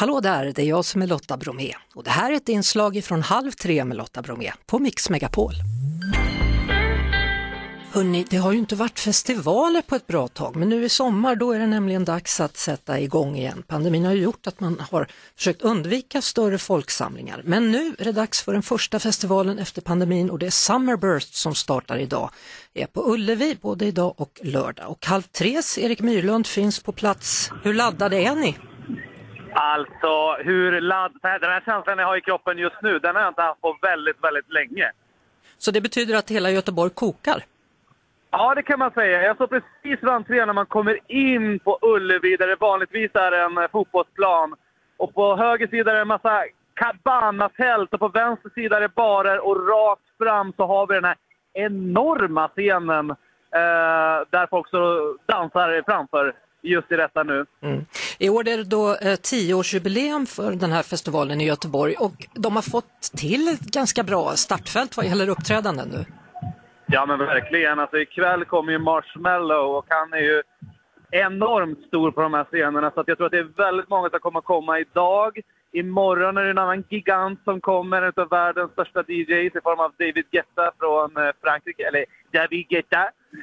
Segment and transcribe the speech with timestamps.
[0.00, 3.04] Hallå där, det är jag som är Lotta Bromé och det här är ett inslag
[3.04, 5.52] från Halv tre med Lotta Bromé på Mix Megapol.
[7.92, 11.36] Hörrni, det har ju inte varit festivaler på ett bra tag, men nu i sommar
[11.36, 13.62] då är det nämligen dags att sätta igång igen.
[13.66, 18.12] Pandemin har ju gjort att man har försökt undvika större folksamlingar, men nu är det
[18.12, 22.30] dags för den första festivalen efter pandemin och det är Summerburst som startar idag.
[22.72, 26.92] Det är på Ullevi både idag och lördag och Halv tres Erik Myrlund finns på
[26.92, 27.50] plats.
[27.62, 28.56] Hur laddade är ni?
[29.62, 31.12] Alltså, hur ladd...
[31.22, 33.78] Den här känslan jag har i kroppen just nu, den har jag inte haft på
[33.82, 34.92] väldigt, väldigt länge.
[35.58, 37.44] Så det betyder att hela Göteborg kokar?
[38.30, 39.22] Ja, det kan man säga.
[39.22, 43.32] Jag står precis vid entrén när man kommer in på Ullevi, där det vanligtvis är
[43.32, 44.54] en eh, fotbollsplan.
[44.96, 48.94] Och på höger sida är det en massa cabanatält och på vänster sida är det
[48.94, 51.16] barer och rakt fram så har vi den här
[51.52, 57.46] enorma scenen eh, där folk så dansar framför just i detta nu.
[57.60, 57.84] Mm.
[58.22, 62.54] I år är det då eh, tioårsjubileum för den här festivalen i Göteborg och de
[62.54, 66.04] har fått till ett ganska bra startfält vad gäller uppträdanden nu.
[66.86, 67.78] Ja men verkligen.
[67.78, 70.42] Alltså, ikväll kommer ju Marshmallow och han är ju
[71.10, 72.90] enormt stor på de här scenerna.
[72.90, 75.40] Så jag tror att det är väldigt många som kommer komma idag.
[75.72, 79.80] Imorgon är det en annan gigant som kommer, en av världens största DJs i form
[79.80, 81.88] av David Guetta från eh, Frankrike.
[81.88, 83.02] Eller David Guetta.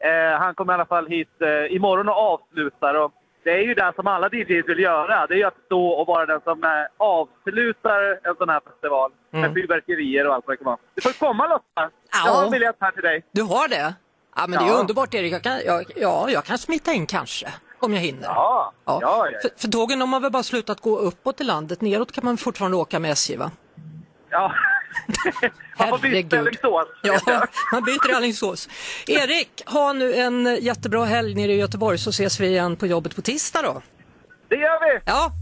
[0.00, 2.94] Eh, han kommer i alla fall hit eh, imorgon och avslutar.
[2.94, 3.12] Och
[3.48, 5.26] det är ju det som alla DJs vill göra.
[5.26, 9.10] Det är ju att stå och vara den som eh, avslutar en sån här festival.
[9.32, 9.42] Mm.
[9.42, 10.78] Med fyrverkerier och allt vad det kan vara.
[10.94, 11.90] Du får komma Lotta!
[12.24, 13.24] Jag har en biljett här till dig.
[13.32, 13.94] Du har det?
[14.36, 14.60] Ja men ja.
[14.60, 15.32] det är underbart Erik.
[15.32, 17.48] Jag kan, jag, ja, jag kan smita in kanske.
[17.80, 18.24] Om jag hinner.
[18.26, 18.98] Ja, ja.
[19.02, 19.38] ja, ja.
[19.42, 21.80] För, för tågen de har väl bara slutat gå uppåt i landet.
[21.80, 23.50] Neråt kan man fortfarande åka med SJ va?
[24.30, 24.52] Ja,
[25.78, 26.88] man får byta Alingsås.
[27.02, 27.20] Ja,
[27.72, 28.68] man byter i Alingsås.
[29.06, 33.16] Erik, ha nu en jättebra helg nere i Göteborg så ses vi igen på jobbet
[33.16, 33.82] på tisdag då.
[34.48, 35.00] Det gör vi!
[35.04, 35.32] Ja.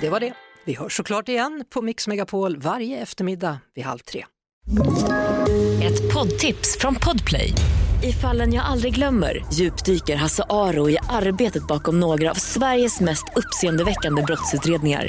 [0.00, 0.32] Det var det.
[0.64, 4.24] Vi hörs såklart igen på Mix Megapol varje eftermiddag vid halv tre.
[5.82, 7.52] Ett poddtips från Podplay.
[8.02, 13.24] I fallen jag aldrig glömmer djupdyker Hasse Aro i arbetet bakom några av Sveriges mest
[13.36, 15.08] uppseendeväckande brottsutredningar